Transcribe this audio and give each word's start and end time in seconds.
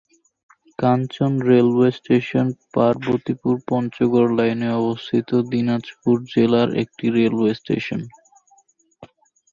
কাঞ্চন 0.79 1.33
railway 1.47 1.89
station 1.97 2.47
Parbatipur Panchagarh 2.73 4.29
লাইনে 4.37 4.69
অবস্থিত 4.81 5.29
দিনাজপুর 5.51 6.15
জেলার 6.33 6.69
একটি 6.83 7.05
রেলওয়ে 7.17 7.53
স্টেশন। 7.55 8.01